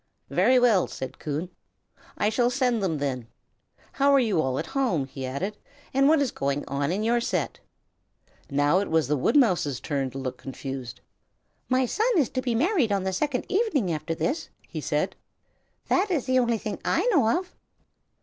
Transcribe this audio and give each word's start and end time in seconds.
"Very 0.31 0.57
well," 0.57 0.87
said 0.87 1.19
Coon, 1.19 1.51
"I 2.17 2.29
shall 2.29 2.49
send 2.49 2.81
them, 2.81 2.97
then. 2.97 3.27
How 3.91 4.11
are 4.13 4.19
you 4.19 4.41
all 4.41 4.57
at 4.57 4.65
home?" 4.65 5.05
he 5.05 5.27
added, 5.27 5.57
"and 5.93 6.07
what 6.09 6.19
is 6.23 6.31
going 6.31 6.67
on 6.67 6.91
in 6.91 7.03
your 7.03 7.21
set?" 7.21 7.59
Now 8.49 8.79
it 8.79 8.89
was 8.89 9.07
the 9.07 9.15
woodmouse's 9.15 9.79
turn 9.79 10.09
to 10.09 10.17
look 10.17 10.39
confused. 10.39 11.01
"My 11.69 11.85
son 11.85 12.09
is 12.17 12.29
to 12.29 12.41
be 12.41 12.55
married 12.55 12.91
on 12.91 13.03
the 13.03 13.13
second 13.13 13.45
evening 13.47 13.91
after 13.91 14.15
this," 14.15 14.49
he 14.67 14.81
said. 14.81 15.15
"That 15.87 16.09
is 16.09 16.25
the 16.25 16.39
only 16.39 16.57
thing 16.57 16.79
I 16.83 17.07
know 17.13 17.37
of." 17.37 17.53